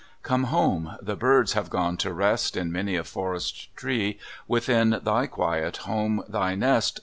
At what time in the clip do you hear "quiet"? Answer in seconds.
5.27-5.77